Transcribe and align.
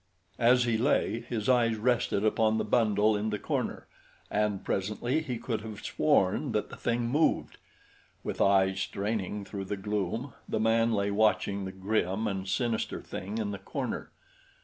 As 0.39 0.63
he 0.63 0.79
lay, 0.79 1.19
his 1.19 1.47
eyes 1.47 1.75
rested 1.75 2.25
upon 2.25 2.57
the 2.57 2.63
bundle 2.65 3.15
in 3.15 3.29
the 3.29 3.37
corner, 3.37 3.85
and 4.31 4.65
presently 4.65 5.21
he 5.21 5.37
could 5.37 5.61
have 5.61 5.85
sworn 5.85 6.53
that 6.53 6.71
the 6.71 6.75
thing 6.75 7.07
moved. 7.07 7.59
With 8.23 8.41
eyes 8.41 8.79
straining 8.79 9.45
through 9.45 9.65
the 9.65 9.77
gloom 9.77 10.33
the 10.49 10.59
man 10.59 10.91
lay 10.91 11.11
watching 11.11 11.65
the 11.65 11.71
grim 11.71 12.25
and 12.25 12.47
sinister 12.47 12.99
thing 12.99 13.37
in 13.37 13.51
the 13.51 13.59
corner. 13.59 14.09